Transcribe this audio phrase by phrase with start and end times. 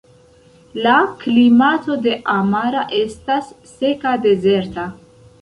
[0.85, 4.89] La klimato de Amara estas seka dezerta.